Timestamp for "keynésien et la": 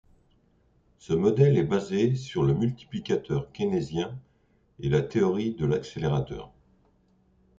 3.51-5.03